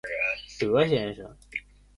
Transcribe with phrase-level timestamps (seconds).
[0.59, 1.37] 德先生